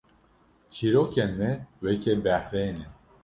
Çîrokên 0.71 1.31
me 1.39 1.51
weke 1.83 2.13
behrê 2.25 2.67
ne 2.77 2.85